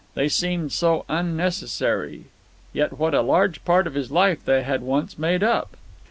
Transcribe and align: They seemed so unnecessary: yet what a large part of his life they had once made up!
They 0.15 0.29
seemed 0.29 0.71
so 0.71 1.05
unnecessary: 1.07 2.25
yet 2.73 2.97
what 2.97 3.13
a 3.13 3.21
large 3.21 3.63
part 3.63 3.85
of 3.85 3.93
his 3.93 4.09
life 4.09 4.43
they 4.43 4.63
had 4.63 4.81
once 4.81 5.19
made 5.19 5.43
up! 5.43 5.77